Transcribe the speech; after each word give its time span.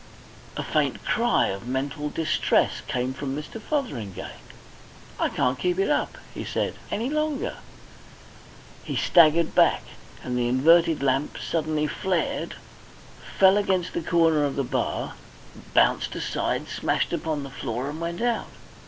A 0.57 0.63
faint 0.63 1.05
cry 1.05 1.49
of 1.49 1.67
mental 1.67 2.09
distress 2.09 2.81
came 2.87 3.13
from 3.13 3.35
Mr. 3.35 3.61
Fotheringay. 3.61 4.33
"I 5.19 5.29
can't 5.29 5.59
keep 5.59 5.77
it 5.77 5.91
up," 5.91 6.17
he 6.33 6.43
said, 6.43 6.73
"any 6.89 7.07
longer." 7.07 7.57
He 8.83 8.95
staggered 8.95 9.53
back, 9.53 9.83
and 10.23 10.35
the 10.35 10.47
inverted 10.47 11.03
lamp 11.03 11.37
suddenly 11.37 11.85
flared, 11.85 12.55
fell 13.37 13.57
against 13.59 13.93
the 13.93 14.01
corner 14.01 14.43
of 14.43 14.55
the 14.55 14.63
bar, 14.63 15.13
bounced 15.75 16.15
aside, 16.15 16.67
smashed 16.67 17.13
upon 17.13 17.43
the 17.43 17.51
floor, 17.51 17.87
and 17.91 18.01
went 18.01 18.23
out. 18.23 18.49